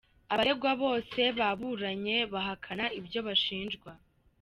[0.33, 3.91] Abaregwa bose baburanye bahakana ibyo bashinjwa.